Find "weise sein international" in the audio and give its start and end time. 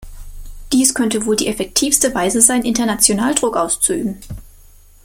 2.15-3.35